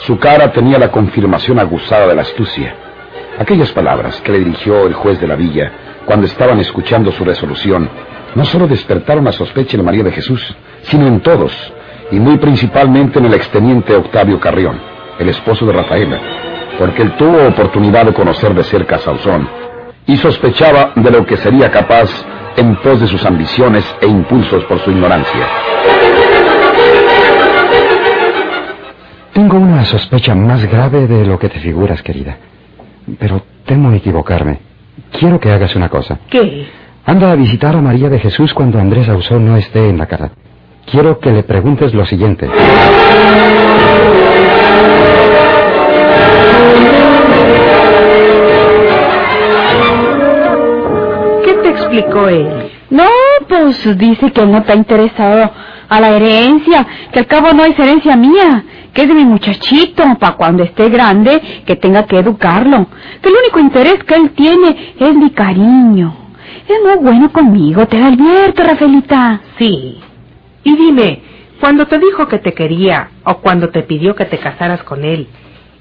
Su 0.07 0.19
cara 0.19 0.53
tenía 0.53 0.79
la 0.79 0.91
confirmación 0.91 1.59
aguzada 1.59 2.07
de 2.07 2.15
la 2.15 2.23
astucia. 2.23 2.75
Aquellas 3.39 3.73
palabras 3.73 4.21
que 4.21 4.33
le 4.33 4.41
dirigió 4.41 4.87
el 4.87 4.95
juez 4.95 5.21
de 5.21 5.27
la 5.27 5.37
villa 5.37 5.73
cuando 6.05 6.27
estaban 6.27 6.59
escuchando 6.61 7.13
su 7.13 7.25
resolución 7.25 7.89
no 8.35 8.45
solo 8.45 8.67
despertaron 8.67 9.25
la 9.25 9.33
sospecha 9.33 9.77
en 9.77 9.85
María 9.85 10.05
de 10.05 10.13
Jesús, 10.13 10.55
sino 10.83 11.07
en 11.07 11.21
todos, 11.21 11.53
y 12.11 12.19
muy 12.19 12.39
principalmente 12.39 13.19
en 13.19 13.27
el 13.27 13.35
exteniente 13.35 13.95
Octavio 13.95 14.41
Carrión, 14.41 14.81
el 15.19 15.29
esposo 15.29 15.67
de 15.67 15.73
Rafaela, 15.73 16.21
porque 16.79 17.03
él 17.03 17.17
tuvo 17.17 17.47
oportunidad 17.47 18.07
de 18.07 18.15
conocer 18.15 18.55
de 18.55 18.65
cerca 18.65 18.97
a 18.97 18.99
Sauzón 19.01 19.49
y 20.07 20.17
sospechaba 20.17 20.93
de 20.97 21.11
lo 21.11 21.25
que 21.25 21.37
sería 21.37 21.71
capaz 21.71 22.11
en 22.57 22.77
pos 22.77 23.01
de 23.01 23.07
sus 23.07 23.25
ambiciones 23.25 23.85
e 24.01 24.07
impulsos 24.07 24.65
por 24.65 24.79
su 24.81 24.91
ignorancia. 24.91 25.47
Tengo 29.33 29.57
una 29.57 29.85
sospecha 29.85 30.35
más 30.35 30.65
grave 30.67 31.07
de 31.07 31.25
lo 31.25 31.39
que 31.39 31.49
te 31.49 31.59
figuras, 31.61 32.03
querida. 32.03 32.37
Pero 33.19 33.43
temo 33.65 33.93
equivocarme. 33.93 34.61
Quiero 35.19 35.41
que 35.41 35.51
hagas 35.51 35.75
una 35.75 35.89
cosa. 35.89 36.19
¿Qué? 36.29 36.67
Anda 37.05 37.33
a 37.33 37.35
visitar 37.35 37.75
a 37.75 37.83
María 37.83 38.09
de 38.09 38.21
Jesús 38.21 38.55
cuando 38.55 38.79
Andrés 38.79 39.09
Ausón 39.09 39.45
no 39.45 39.57
esté 39.57 39.89
en 39.89 39.99
la 39.99 40.07
casa. 40.07 40.31
Quiero 40.87 41.19
que 41.19 41.33
le 41.33 41.43
preguntes 41.43 41.93
lo 41.95 42.07
siguiente. 42.07 42.49
¿Qué 51.45 51.55
te 51.55 51.69
explicó 51.71 52.29
él? 52.29 52.71
No, 52.91 53.09
pues 53.49 53.99
dice 53.99 54.31
que 54.31 54.41
él 54.43 54.53
no 54.53 54.59
está 54.59 54.77
interesado 54.77 55.51
a 55.89 56.01
la 56.01 56.11
herencia, 56.11 56.87
que 57.13 57.19
al 57.19 57.27
cabo 57.27 57.53
no 57.53 57.65
es 57.65 57.77
herencia 57.79 58.17
mía, 58.17 58.65
que 58.95 59.03
es 59.03 59.09
de 59.09 59.15
mi 59.15 59.25
muchachito, 59.25 60.05
para 60.21 60.37
cuando 60.37 60.63
esté 60.63 60.89
grande, 60.89 61.63
que 61.67 61.75
tenga 61.75 62.05
que 62.05 62.19
educarlo, 62.19 62.87
que 63.21 63.29
el 63.29 63.35
único 63.35 63.59
interés 63.59 64.05
que 64.05 64.15
él 64.15 64.31
tiene 64.31 64.95
es 65.01 65.15
mi 65.17 65.31
cariño. 65.31 66.22
Es 66.69 66.77
muy 66.83 67.05
bueno 67.05 67.33
conmigo, 67.33 67.87
te 67.87 68.03
advierto, 68.03 68.63
Rafaelita. 68.63 69.41
Sí. 69.59 69.99
Y 70.65 70.77
dime, 70.77 71.23
cuando 71.61 71.87
te 71.87 71.99
dijo 71.99 72.29
que 72.29 72.39
te 72.39 72.55
quería 72.55 73.11
o 73.25 73.39
cuando 73.39 73.71
te 73.71 73.83
pidió 73.83 74.15
que 74.15 74.25
te 74.25 74.39
casaras 74.39 74.83
con 74.85 75.05
él, 75.05 75.29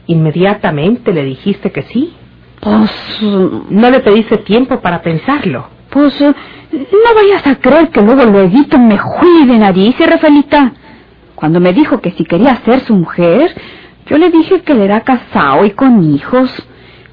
¿inmediatamente 0.07 1.13
le 1.13 1.23
dijiste 1.23 1.71
que 1.71 1.83
sí? 1.83 2.13
Pues, 2.59 2.91
¿No 3.69 3.89
le 3.89 3.99
pediste 4.01 4.37
tiempo 4.37 4.81
para 4.81 5.01
pensarlo? 5.01 5.67
pues, 5.91 6.19
eh, 6.21 6.33
no 6.71 7.15
vayas 7.15 7.45
a 7.45 7.55
creer 7.55 7.89
que 7.89 8.01
luego 8.01 8.23
luego 8.25 8.79
me 8.79 8.97
fui 8.97 9.45
de 9.45 9.57
narices, 9.57 10.09
Rafaelita. 10.09 10.71
Cuando 11.35 11.59
me 11.59 11.73
dijo 11.73 11.99
que 11.99 12.11
si 12.11 12.23
quería 12.23 12.55
ser 12.63 12.79
su 12.81 12.95
mujer, 12.95 13.53
yo 14.05 14.17
le 14.17 14.29
dije 14.31 14.61
que 14.61 14.71
él 14.71 14.81
era 14.81 15.01
casado 15.01 15.65
y 15.65 15.71
con 15.71 16.01
hijos. 16.03 16.49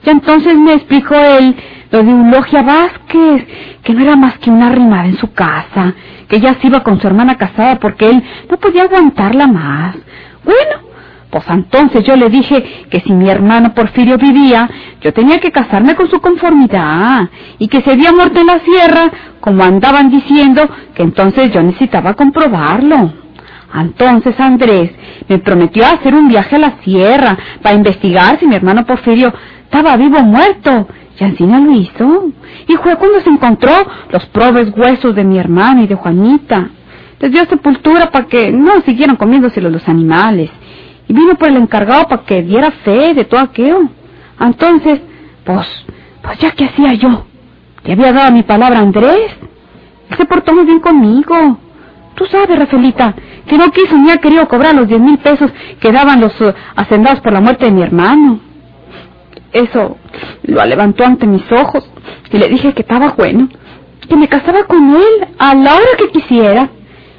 Y 0.05 0.11
entonces 0.11 0.57
me 0.57 0.75
explicó 0.75 1.15
él 1.15 1.57
lo 1.91 2.03
de 2.03 2.11
Eulogia 2.11 2.63
Vázquez, 2.63 3.47
que 3.83 3.95
no 3.95 4.03
era 4.03 4.17
más 4.17 4.39
que 4.39 4.51
una 4.51 4.69
arrimada 4.69 5.07
en 5.07 5.17
su 5.19 5.33
casa, 5.33 5.95
que 6.29 6.37
ella 6.37 6.57
se 6.61 6.67
iba 6.67 6.83
con 6.83 7.01
su 7.01 7.07
hermana 7.07 7.37
casada 7.37 7.79
porque 7.79 8.07
él 8.07 8.23
no 8.51 8.57
podía 8.59 8.83
aguantarla 8.83 9.47
más. 9.47 9.97
Bueno, 10.45 10.89
pues 11.31 11.45
entonces 11.49 12.05
yo 12.05 12.17
le 12.17 12.29
dije 12.31 12.87
que 12.91 13.01
si 13.01 13.13
mi 13.13 13.29
hermano 13.29 13.75
Porfirio 13.75 14.17
vivía, 14.17 14.69
yo 15.01 15.13
tenía 15.13 15.39
que 15.39 15.53
casarme 15.53 15.95
con 15.95 16.09
su 16.11 16.21
conformidad, 16.21 17.29
y 17.59 17.69
que 17.69 17.83
se 17.83 17.93
había 17.93 18.13
muerto 18.13 18.41
en 18.41 18.47
la 18.47 18.61
sierra, 18.61 19.11
como 19.41 19.63
andaban 19.63 20.11
diciendo, 20.11 20.69
que 20.95 21.03
entonces 21.03 21.53
yo 21.53 21.63
necesitaba 21.63 22.15
comprobarlo. 22.15 23.13
Entonces 23.75 24.39
Andrés 24.41 24.91
me 25.29 25.39
prometió 25.39 25.85
hacer 25.85 26.15
un 26.15 26.29
viaje 26.29 26.57
a 26.57 26.59
la 26.59 26.75
sierra 26.83 27.37
para 27.61 27.75
investigar 27.75 28.39
si 28.39 28.47
mi 28.47 28.55
hermano 28.57 28.87
Porfirio 28.87 29.33
estaba 29.65 29.97
vivo 29.97 30.19
o 30.19 30.25
muerto. 30.25 30.89
Y 31.21 31.43
no 31.45 31.61
lo 31.61 31.73
hizo. 31.73 32.31
Y 32.69 32.77
fue 32.77 32.97
cuando 32.97 33.21
se 33.21 33.29
encontró 33.29 33.73
los 34.11 34.25
probes 34.27 34.73
huesos 34.77 35.15
de 35.17 35.25
mi 35.25 35.39
hermana 35.39 35.83
y 35.83 35.87
de 35.89 35.97
Juanita. 35.97 36.71
Les 37.19 37.33
dio 37.33 37.45
sepultura 37.47 38.11
para 38.11 38.27
que 38.27 38.53
no 38.53 38.81
siguieran 38.83 39.17
comiéndoselo 39.17 39.69
los 39.69 39.89
animales. 39.89 40.51
Y 41.09 41.13
vino 41.13 41.35
por 41.35 41.49
el 41.49 41.57
encargado 41.57 42.07
para 42.07 42.23
que 42.23 42.43
diera 42.43 42.71
fe 42.71 43.15
de 43.15 43.25
todo 43.25 43.41
aquello. 43.41 43.81
Entonces, 44.39 45.01
pues, 45.45 45.67
pues 46.23 46.39
ya 46.39 46.53
que 46.53 46.67
hacía 46.67 46.95
yo. 46.95 47.25
Le 47.83 47.95
había 47.95 48.13
dado 48.13 48.31
mi 48.31 48.45
palabra 48.45 48.79
a 48.79 48.83
Andrés. 48.83 49.33
Él 50.11 50.17
se 50.17 50.25
portó 50.25 50.55
muy 50.55 50.67
bien 50.67 50.79
conmigo. 50.79 51.59
Tú 52.15 52.27
sabes, 52.27 52.57
Rafaelita, 52.57 53.15
que 53.47 53.59
no 53.59 53.71
quiso 53.73 53.97
ni 53.97 54.11
ha 54.11 54.19
querido 54.19 54.47
cobrar 54.47 54.75
los 54.75 54.87
diez 54.87 55.01
mil 55.01 55.19
pesos 55.19 55.51
que 55.81 55.91
daban 55.91 56.21
los 56.21 56.41
uh, 56.41 56.53
hacendados 56.77 57.21
por 57.21 57.33
la 57.33 57.41
muerte 57.41 57.65
de 57.65 57.73
mi 57.73 57.83
hermano. 57.83 58.41
Eso 59.53 59.97
lo 60.43 60.65
levantó 60.65 61.05
ante 61.05 61.27
mis 61.27 61.51
ojos 61.53 61.89
y 62.31 62.39
le 62.39 62.49
dije 62.49 62.75
que 62.75 62.83
estaba 62.83 63.15
bueno, 63.17 63.49
que 64.09 64.17
me 64.17 64.29
casaba 64.29 64.65
con 64.65 64.95
él 64.95 65.29
a 65.39 65.55
la 65.55 65.75
hora 65.75 65.97
que 65.99 66.11
quisiera. 66.11 66.69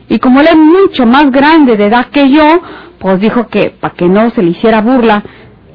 Y 0.07 0.19
como 0.19 0.41
él 0.41 0.47
es 0.47 0.57
mucho 0.57 1.05
más 1.05 1.31
grande 1.31 1.77
de 1.77 1.85
edad 1.85 2.07
que 2.07 2.29
yo, 2.29 2.61
pues 2.99 3.19
dijo 3.19 3.47
que 3.47 3.71
para 3.71 3.93
que 3.93 4.07
no 4.07 4.29
se 4.31 4.41
le 4.41 4.51
hiciera 4.51 4.81
burla, 4.81 5.23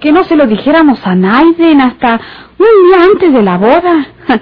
que 0.00 0.12
no 0.12 0.24
se 0.24 0.36
lo 0.36 0.46
dijéramos 0.46 1.04
a 1.06 1.14
Naiden 1.14 1.80
hasta 1.80 2.20
un 2.58 2.88
día 2.88 3.06
antes 3.10 3.32
de 3.32 3.42
la 3.42 3.56
boda. 3.58 4.06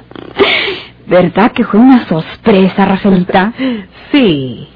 ¿Verdad 1.06 1.52
que 1.52 1.64
fue 1.64 1.80
una 1.80 2.06
sorpresa, 2.06 2.84
Rafaelita? 2.84 3.52
Sí. 4.12 4.68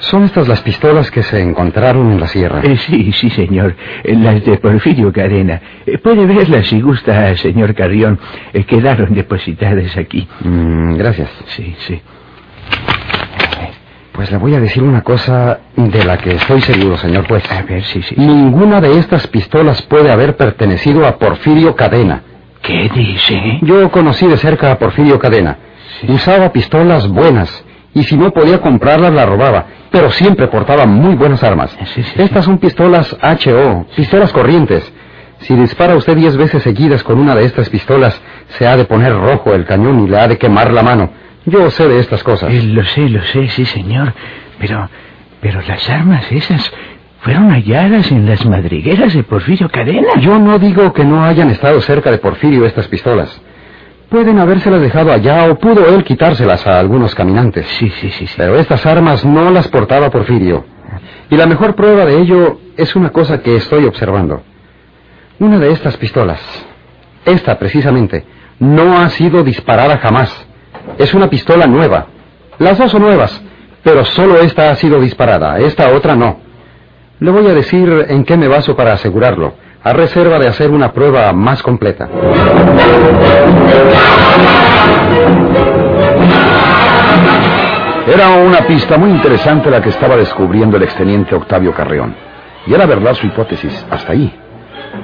¿Son 0.00 0.22
estas 0.24 0.46
las 0.48 0.60
pistolas 0.60 1.10
que 1.10 1.22
se 1.22 1.40
encontraron 1.40 2.12
en 2.12 2.20
la 2.20 2.26
sierra? 2.26 2.60
Eh, 2.62 2.76
sí, 2.76 3.10
sí, 3.12 3.30
señor. 3.30 3.74
Eh, 4.04 4.14
Las 4.14 4.44
de 4.44 4.58
Porfirio 4.58 5.10
Cadena. 5.12 5.60
Eh, 5.86 5.98
puede 5.98 6.26
verlas 6.26 6.66
si 6.66 6.80
gusta, 6.80 7.34
señor 7.36 7.74
Carrión. 7.74 8.18
Eh, 8.52 8.64
quedaron 8.64 9.14
depositadas 9.14 9.96
aquí. 9.96 10.28
Mm, 10.40 10.96
gracias. 10.96 11.30
Sí, 11.46 11.74
sí. 11.78 12.00
Pues 14.12 14.30
le 14.30 14.36
voy 14.36 14.54
a 14.54 14.60
decir 14.60 14.82
una 14.82 15.00
cosa 15.00 15.58
de 15.74 16.04
la 16.04 16.18
que 16.18 16.34
estoy 16.34 16.60
seguro, 16.60 16.96
señor 16.98 17.26
juez. 17.26 17.42
A 17.50 17.62
ver, 17.62 17.82
sí, 17.84 18.02
sí. 18.02 18.14
Ninguna 18.16 18.80
de 18.80 18.98
estas 18.98 19.26
pistolas 19.26 19.82
puede 19.82 20.12
haber 20.12 20.36
pertenecido 20.36 21.06
a 21.06 21.18
Porfirio 21.18 21.74
Cadena. 21.74 22.22
¿Qué 22.64 22.90
dice? 22.94 23.58
Yo 23.62 23.90
conocí 23.90 24.26
de 24.26 24.38
cerca 24.38 24.72
a 24.72 24.78
Porfirio 24.78 25.18
Cadena. 25.18 25.58
Usaba 26.08 26.50
pistolas 26.50 27.06
buenas 27.08 27.64
y 27.92 28.02
si 28.04 28.16
no 28.16 28.30
podía 28.30 28.60
comprarlas 28.60 29.12
la 29.12 29.26
robaba, 29.26 29.66
pero 29.90 30.10
siempre 30.10 30.48
portaba 30.48 30.86
muy 30.86 31.14
buenas 31.14 31.42
armas. 31.42 31.70
Sí, 31.78 31.86
sí, 31.86 32.02
sí. 32.02 32.22
Estas 32.22 32.46
son 32.46 32.58
pistolas 32.58 33.14
HO, 33.44 33.86
pistolas 33.94 34.32
corrientes. 34.32 34.92
Si 35.40 35.54
dispara 35.54 35.94
usted 35.94 36.16
diez 36.16 36.36
veces 36.38 36.62
seguidas 36.62 37.02
con 37.02 37.18
una 37.18 37.34
de 37.34 37.44
estas 37.44 37.68
pistolas, 37.68 38.20
se 38.48 38.66
ha 38.66 38.76
de 38.78 38.86
poner 38.86 39.12
rojo 39.12 39.52
el 39.52 39.66
cañón 39.66 40.04
y 40.04 40.08
le 40.08 40.18
ha 40.18 40.26
de 40.26 40.38
quemar 40.38 40.72
la 40.72 40.82
mano. 40.82 41.10
Yo 41.44 41.70
sé 41.70 41.86
de 41.86 41.98
estas 41.98 42.22
cosas. 42.22 42.52
Eh, 42.52 42.62
lo 42.62 42.82
sé, 42.84 43.08
lo 43.10 43.22
sé, 43.24 43.48
sí, 43.48 43.66
señor. 43.66 44.14
Pero, 44.58 44.88
pero 45.40 45.60
las 45.60 45.88
armas 45.90 46.32
esas 46.32 46.72
fueron 47.24 47.50
halladas 47.50 48.12
en 48.12 48.26
las 48.26 48.44
madrigueras 48.44 49.14
de 49.14 49.22
Porfirio 49.22 49.70
Cadena. 49.70 50.20
Yo 50.20 50.38
no 50.38 50.58
digo 50.58 50.92
que 50.92 51.06
no 51.06 51.24
hayan 51.24 51.48
estado 51.48 51.80
cerca 51.80 52.10
de 52.10 52.18
Porfirio 52.18 52.66
estas 52.66 52.86
pistolas. 52.88 53.40
Pueden 54.10 54.38
habérselas 54.38 54.82
dejado 54.82 55.10
allá 55.10 55.50
o 55.50 55.58
pudo 55.58 55.88
él 55.88 56.04
quitárselas 56.04 56.66
a 56.66 56.78
algunos 56.78 57.14
caminantes. 57.14 57.66
Sí, 57.78 57.88
sí, 57.88 58.10
sí, 58.10 58.26
sí. 58.26 58.34
Pero 58.36 58.56
estas 58.56 58.84
armas 58.84 59.24
no 59.24 59.50
las 59.50 59.68
portaba 59.68 60.10
Porfirio. 60.10 60.66
Y 61.30 61.36
la 61.38 61.46
mejor 61.46 61.74
prueba 61.74 62.04
de 62.04 62.20
ello 62.20 62.60
es 62.76 62.94
una 62.94 63.08
cosa 63.08 63.40
que 63.40 63.56
estoy 63.56 63.86
observando. 63.86 64.42
Una 65.38 65.58
de 65.58 65.70
estas 65.70 65.96
pistolas, 65.96 66.42
esta 67.24 67.58
precisamente, 67.58 68.26
no 68.58 68.98
ha 68.98 69.08
sido 69.08 69.42
disparada 69.42 69.96
jamás. 69.96 70.46
Es 70.98 71.14
una 71.14 71.30
pistola 71.30 71.66
nueva. 71.66 72.06
Las 72.58 72.76
dos 72.76 72.90
son 72.90 73.00
nuevas, 73.00 73.42
pero 73.82 74.04
solo 74.04 74.40
esta 74.40 74.70
ha 74.70 74.74
sido 74.74 75.00
disparada, 75.00 75.58
esta 75.58 75.88
otra 75.88 76.14
no. 76.14 76.43
Le 77.24 77.30
voy 77.30 77.46
a 77.46 77.54
decir 77.54 78.04
en 78.10 78.22
qué 78.26 78.36
me 78.36 78.48
baso 78.48 78.76
para 78.76 78.92
asegurarlo, 78.92 79.54
a 79.82 79.94
reserva 79.94 80.38
de 80.38 80.46
hacer 80.46 80.70
una 80.70 80.92
prueba 80.92 81.32
más 81.32 81.62
completa. 81.62 82.06
Era 88.06 88.28
una 88.28 88.58
pista 88.66 88.98
muy 88.98 89.08
interesante 89.08 89.70
la 89.70 89.80
que 89.80 89.88
estaba 89.88 90.18
descubriendo 90.18 90.76
el 90.76 90.82
exteniente 90.82 91.34
Octavio 91.34 91.72
Carreón. 91.72 92.14
Y 92.66 92.74
era 92.74 92.84
verdad 92.84 93.14
su 93.14 93.26
hipótesis, 93.26 93.86
hasta 93.90 94.12
ahí. 94.12 94.30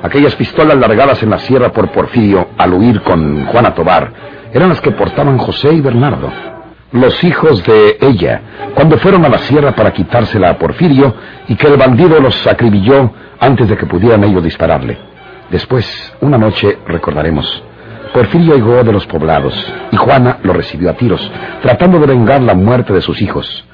Aquellas 0.03 0.37
pistolas 0.37 0.77
largadas 0.77 1.23
en 1.23 1.31
la 1.31 1.39
sierra 1.39 1.73
por 1.73 1.91
Porfirio 1.91 2.49
al 2.59 2.75
huir 2.75 3.01
con 3.01 3.47
Juana 3.47 3.75
Tobar 3.75 4.13
eran 4.53 4.69
las 4.69 4.83
que 4.83 4.91
portaban 4.91 5.39
José 5.39 5.73
y 5.73 5.81
Bernardo, 5.81 6.31
los 6.93 7.23
hijos 7.23 7.65
de 7.65 7.99
ella, 8.01 8.41
cuando 8.75 8.99
fueron 8.99 9.25
a 9.25 9.29
la 9.29 9.39
sierra 9.39 9.73
para 9.73 9.93
quitársela 9.93 10.51
a 10.51 10.59
Porfirio 10.59 11.15
y 11.49 11.55
que 11.55 11.69
el 11.69 11.77
bandido 11.77 12.21
los 12.21 12.47
acribilló 12.47 13.13
antes 13.39 13.69
de 13.69 13.77
que 13.77 13.87
pudieran 13.87 14.25
ellos 14.25 14.43
dispararle. 14.43 14.99
Después, 15.51 16.15
una 16.21 16.39
noche, 16.39 16.79
recordaremos, 16.87 17.63
Porfirio 18.13 18.55
llegó 18.55 18.83
de 18.83 18.93
los 18.93 19.07
poblados 19.07 19.55
y 19.93 19.97
Juana 19.97 20.39
lo 20.43 20.53
recibió 20.53 20.91
a 20.91 20.95
tiros, 20.95 21.31
tratando 21.63 21.99
de 22.01 22.07
vengar 22.07 22.43
la 22.43 22.55
muerte 22.55 22.93
de 22.93 23.01
sus 23.01 23.21
hijos. 23.23 23.65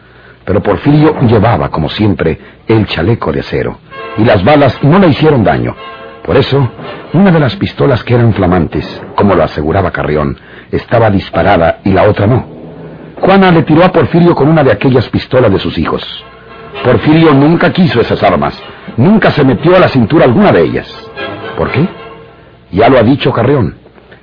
Pero 0.44 0.62
Porfirio 0.62 1.18
llevaba, 1.22 1.70
como 1.70 1.88
siempre, 1.88 2.38
el 2.66 2.86
chaleco 2.86 3.32
de 3.32 3.40
acero 3.40 3.78
y 4.18 4.24
las 4.24 4.44
balas 4.44 4.78
no 4.82 4.98
le 4.98 5.08
hicieron 5.08 5.44
daño. 5.44 5.74
Por 6.22 6.36
eso, 6.36 6.70
una 7.12 7.30
de 7.30 7.40
las 7.40 7.56
pistolas 7.56 8.02
que 8.04 8.14
eran 8.14 8.34
flamantes, 8.34 9.02
como 9.14 9.34
lo 9.34 9.44
aseguraba 9.44 9.90
Carrión, 9.90 10.36
estaba 10.70 11.10
disparada 11.10 11.78
y 11.84 11.92
la 11.92 12.04
otra 12.04 12.26
no. 12.26 12.55
Juana 13.20 13.50
le 13.50 13.62
tiró 13.62 13.84
a 13.84 13.92
Porfirio 13.92 14.34
con 14.34 14.48
una 14.48 14.62
de 14.62 14.72
aquellas 14.72 15.08
pistolas 15.08 15.50
de 15.50 15.58
sus 15.58 15.76
hijos. 15.78 16.02
Porfirio 16.84 17.32
nunca 17.32 17.72
quiso 17.72 18.00
esas 18.00 18.22
armas, 18.22 18.58
nunca 18.96 19.30
se 19.30 19.44
metió 19.44 19.76
a 19.76 19.80
la 19.80 19.88
cintura 19.88 20.24
alguna 20.24 20.52
de 20.52 20.62
ellas. 20.62 20.88
¿Por 21.56 21.70
qué? 21.70 21.88
Ya 22.72 22.88
lo 22.88 22.98
ha 22.98 23.02
dicho 23.02 23.32
Carrión, 23.32 23.76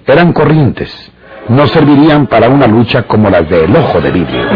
eran 0.05 0.33
corrientes, 0.33 1.11
no 1.49 1.65
servirían 1.67 2.27
para 2.27 2.49
una 2.49 2.67
lucha 2.67 3.03
como 3.03 3.29
las 3.29 3.49
del 3.49 3.75
ojo 3.75 3.99
de 3.99 4.11
vidrio. 4.11 4.47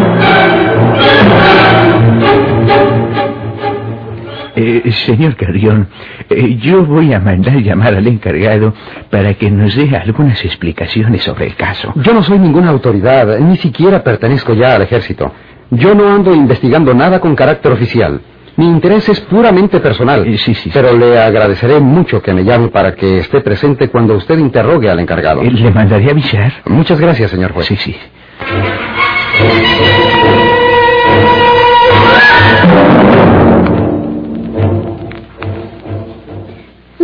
Eh, 4.60 4.90
señor 5.06 5.36
Carrión, 5.36 5.86
eh, 6.28 6.56
yo 6.56 6.84
voy 6.84 7.14
a 7.14 7.20
mandar 7.20 7.58
llamar 7.62 7.94
al 7.94 8.06
encargado 8.08 8.74
para 9.08 9.34
que 9.34 9.52
nos 9.52 9.76
dé 9.76 9.96
algunas 9.96 10.44
explicaciones 10.44 11.22
sobre 11.22 11.46
el 11.46 11.54
caso. 11.54 11.92
Yo 11.94 12.12
no 12.12 12.24
soy 12.24 12.40
ninguna 12.40 12.70
autoridad, 12.70 13.38
ni 13.38 13.56
siquiera 13.58 14.02
pertenezco 14.02 14.54
ya 14.54 14.74
al 14.74 14.82
ejército. 14.82 15.32
Yo 15.70 15.94
no 15.94 16.12
ando 16.12 16.34
investigando 16.34 16.92
nada 16.92 17.20
con 17.20 17.36
carácter 17.36 17.70
oficial. 17.70 18.20
Mi 18.56 18.66
interés 18.66 19.08
es 19.08 19.20
puramente 19.20 19.78
personal. 19.78 20.26
Eh, 20.26 20.36
sí, 20.38 20.54
sí, 20.54 20.62
sí. 20.62 20.70
Pero 20.74 20.96
le 20.96 21.20
agradeceré 21.20 21.78
mucho 21.78 22.20
que 22.20 22.34
me 22.34 22.42
llame 22.42 22.66
para 22.68 22.96
que 22.96 23.18
esté 23.18 23.40
presente 23.40 23.88
cuando 23.88 24.16
usted 24.16 24.38
interrogue 24.38 24.90
al 24.90 24.98
encargado. 24.98 25.40
¿Le 25.40 25.70
mandaré 25.70 26.10
avisar? 26.10 26.52
Muchas 26.66 26.98
gracias, 26.98 27.30
señor 27.30 27.52
juez. 27.52 27.66
Sí, 27.66 27.76
sí. 27.76 27.96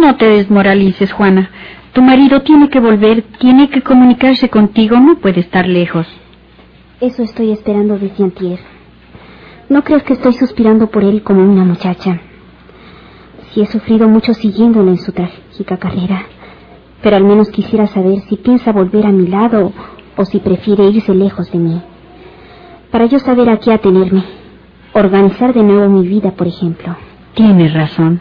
No 0.04 0.16
te 0.16 0.26
desmoralices, 0.26 1.14
Juana. 1.14 1.50
Tu 1.94 2.02
marido 2.02 2.42
tiene 2.42 2.68
que 2.68 2.78
volver, 2.78 3.22
tiene 3.38 3.70
que 3.70 3.80
comunicarse 3.80 4.50
contigo, 4.50 5.00
no 5.00 5.16
puede 5.16 5.40
estar 5.40 5.66
lejos. 5.66 6.06
Eso 7.00 7.22
estoy 7.22 7.52
esperando 7.52 7.98
desde 7.98 8.22
antier. 8.22 8.58
No 9.70 9.82
creas 9.82 10.02
que 10.02 10.12
estoy 10.12 10.34
suspirando 10.34 10.88
por 10.88 11.04
él 11.04 11.22
como 11.22 11.42
una 11.42 11.64
muchacha. 11.64 12.20
Sí 13.48 13.62
he 13.62 13.66
sufrido 13.66 14.06
mucho 14.06 14.34
siguiéndolo 14.34 14.90
en 14.90 14.98
su 14.98 15.10
trágica 15.12 15.78
carrera, 15.78 16.26
pero 17.02 17.16
al 17.16 17.24
menos 17.24 17.48
quisiera 17.48 17.86
saber 17.86 18.20
si 18.28 18.36
piensa 18.36 18.72
volver 18.72 19.06
a 19.06 19.10
mi 19.10 19.26
lado 19.26 19.72
o 20.18 20.24
si 20.26 20.38
prefiere 20.38 20.84
irse 20.90 21.14
lejos 21.14 21.50
de 21.50 21.58
mí. 21.58 21.80
Para 22.90 23.06
yo 23.06 23.18
saber 23.20 23.48
a 23.48 23.56
qué 23.56 23.72
atenerme. 23.72 24.22
Organizar 24.92 25.54
de 25.54 25.62
nuevo 25.62 25.88
mi 25.88 26.06
vida, 26.06 26.32
por 26.32 26.46
ejemplo. 26.46 26.94
Tienes 27.32 27.72
razón. 27.72 28.20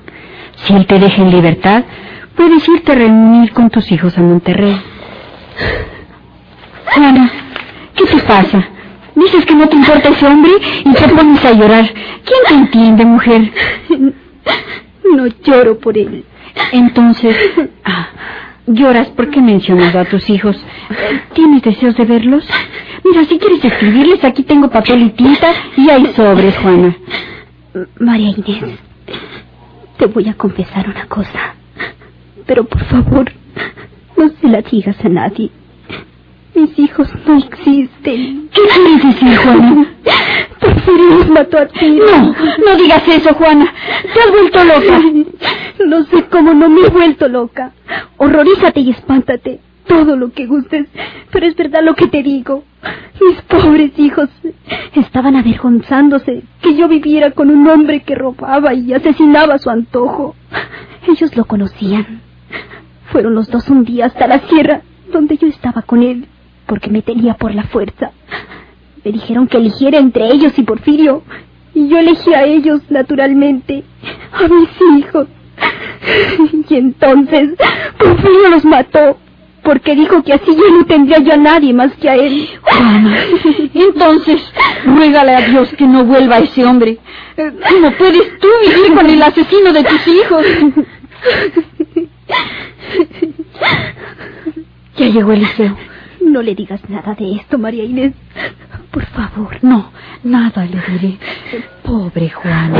Si 0.56 0.74
él 0.74 0.86
te 0.86 1.00
deja 1.00 1.22
en 1.22 1.32
libertad, 1.32 1.84
puedes 2.36 2.68
irte 2.68 2.92
a 2.92 2.96
reunir 2.96 3.52
con 3.54 3.70
tus 3.70 3.92
hijos 3.92 4.18
a 4.18 4.22
Monterrey. 4.22 4.80
Juana, 6.86 7.32
¿qué 7.96 8.06
te 8.06 8.22
pasa? 8.24 8.68
Dices 9.16 9.46
que 9.46 9.56
no 9.56 9.68
te 9.68 9.76
importa 9.76 10.10
ese 10.10 10.26
hombre 10.26 10.52
y 10.86 10.94
te 10.94 11.08
pones 11.10 11.44
a 11.46 11.54
llorar. 11.54 11.86
¿Quién 12.26 12.40
te 12.48 12.54
entiende, 12.54 13.06
mujer? 13.06 13.52
No 15.16 15.28
lloro 15.44 15.78
por 15.80 15.98
él. 15.98 16.26
Entonces, 16.72 17.38
ah, 17.86 18.08
¿Lloras 18.66 19.10
porque 19.10 19.40
he 19.40 19.42
mencionado 19.42 20.00
a 20.00 20.06
tus 20.06 20.30
hijos? 20.30 20.58
¿Tienes 21.34 21.64
deseos 21.64 21.98
de 21.98 22.06
verlos? 22.06 22.48
Mira, 23.04 23.26
si 23.26 23.38
quieres 23.38 23.64
escribirles, 23.64 24.24
aquí 24.24 24.44
tengo 24.44 24.70
papel 24.70 25.04
y 25.04 25.10
tinta 25.10 25.52
y 25.76 25.90
hay 25.90 26.06
sobres, 26.16 26.58
Juana. 26.60 26.96
María 28.00 28.30
Inés, 28.30 28.80
te 30.04 30.08
voy 30.08 30.28
a 30.28 30.34
confesar 30.34 30.90
una 30.90 31.08
cosa. 31.08 31.56
Pero 32.46 32.66
por 32.66 32.84
favor, 32.88 33.32
no 34.18 34.30
se 34.42 34.50
la 34.50 34.62
digas 34.62 34.98
a 35.02 35.08
nadie. 35.08 35.50
Mis 36.54 36.78
hijos 36.78 37.08
no 37.26 37.38
existen. 37.38 38.50
¿Qué 38.52 38.62
quieres 38.74 39.02
decir, 39.02 39.38
Juana? 39.38 39.88
Porfirio 40.60 41.26
mató 41.34 41.58
a 41.58 41.68
ti. 41.68 41.90
No, 42.06 42.36
no 42.66 42.76
digas 42.76 43.08
eso, 43.08 43.34
Juana. 43.34 43.74
Te 44.14 44.20
has 44.20 44.30
vuelto 44.30 44.64
loca. 44.66 45.02
No 45.88 46.04
sé 46.04 46.26
cómo 46.30 46.54
no 46.54 46.68
me 46.68 46.82
he 46.82 46.90
vuelto 46.90 47.30
loca. 47.30 47.72
Horrorízate 48.18 48.82
y 48.82 48.90
espántate. 48.92 49.62
Todo 49.88 50.16
lo 50.16 50.32
que 50.32 50.46
gustes. 50.46 50.88
Pero 51.32 51.46
es 51.46 51.56
verdad 51.56 51.82
lo 51.84 51.96
que 51.96 52.08
te 52.08 52.24
digo. 52.24 52.64
Mis 53.22 53.42
pobres 53.44 53.92
hijos 53.98 54.30
estaban 54.96 55.36
avergonzándose 55.36 56.44
que 56.62 56.76
yo 56.76 56.88
viviera 56.88 57.32
con 57.32 57.50
un 57.50 57.68
hombre 57.68 58.02
que 58.02 58.16
robaba 58.16 58.74
y 58.74 58.94
asesinaba 58.94 59.56
a 59.56 59.60
su 59.60 59.70
antojo. 59.70 60.36
Ellos 61.08 61.36
lo 61.36 61.46
conocían. 61.46 62.22
Fueron 63.12 63.36
los 63.36 63.50
dos 63.50 63.70
un 63.70 63.84
día 63.84 64.08
hasta 64.08 64.28
la 64.28 64.40
sierra 64.48 64.82
donde 65.12 65.38
yo 65.38 65.48
estaba 65.48 65.84
con 65.84 66.02
él 66.02 66.28
porque 66.66 66.90
me 66.90 67.02
tenía 67.02 67.36
por 67.36 67.54
la 67.54 67.64
fuerza. 67.64 68.12
Me 69.04 69.12
dijeron 69.12 69.48
que 69.48 69.58
eligiera 69.58 70.00
entre 70.00 70.28
ellos 70.28 70.58
y 70.58 70.64
Porfirio, 70.64 71.24
y 71.74 71.88
yo 71.90 72.00
elegí 72.00 72.34
a 72.34 72.44
ellos, 72.44 72.82
naturalmente, 72.90 73.84
a 74.32 74.48
mis 74.48 74.70
hijos. 74.98 75.28
Y 76.70 76.76
entonces 76.76 77.52
Porfirio 77.98 78.50
los 78.50 78.66
mató, 78.66 79.18
porque 79.64 79.96
dijo 79.96 80.22
que 80.24 80.34
así 80.34 80.52
ya 80.56 80.78
no 80.78 80.86
tendría 80.86 81.20
yo 81.20 81.34
a 81.34 81.38
nadie 81.38 81.74
más 81.74 81.94
que 81.96 82.10
a 82.10 82.16
él. 82.16 82.50
Juana, 82.62 83.18
entonces, 83.74 84.42
ruégale 84.86 85.36
a 85.36 85.42
Dios 85.48 85.70
que 85.78 85.86
no 85.88 86.04
vuelva 86.06 86.40
ese 86.40 86.66
hombre. 86.66 87.00
¿Cómo 87.36 87.92
puedes 87.98 88.40
tú 88.40 88.48
vivir 88.68 88.94
con 88.94 89.10
el 89.10 89.22
asesino 89.24 89.74
de 89.74 89.84
tus 89.84 90.08
hijos? 90.08 90.46
Ya 94.98 95.08
llegó 95.08 95.32
Eliseo. 95.32 95.76
No 96.22 96.42
le 96.42 96.56
digas 96.56 96.80
nada 96.90 97.16
de 97.16 97.36
esto, 97.36 97.58
María 97.58 97.84
Inés. 97.84 98.14
Por 98.92 99.06
favor. 99.08 99.58
No, 99.62 99.92
nada 100.24 100.66
le 100.66 100.82
diré. 100.94 101.18
Pobre 101.84 102.30
Juana. 102.30 102.80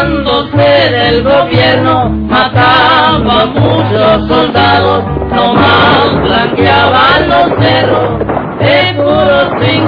Burlándose 0.51 0.91
del 0.91 1.23
gobierno, 1.23 2.09
mataba 2.09 3.41
a 3.41 3.45
muchos 3.45 4.27
soldados, 4.27 5.03
nomás 5.33 6.21
blanqueaban 6.23 7.29
los 7.29 7.63
cerros 7.63 8.19
de 8.59 8.93
puros 8.95 9.47
sin. 9.61 9.81